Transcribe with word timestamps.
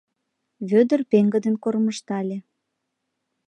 Вӧдыр 0.69 1.01
пеҥгыдын 1.09 1.55
кормыжтале. 1.63 2.37